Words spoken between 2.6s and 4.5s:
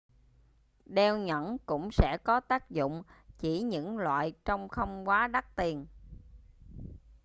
dụng chỉ những loại